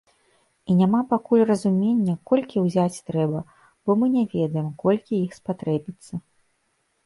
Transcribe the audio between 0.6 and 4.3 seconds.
І няма пакуль разумення, колькі ўзяць трэба, бо мы не